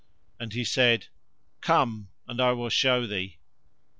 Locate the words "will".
2.53-2.69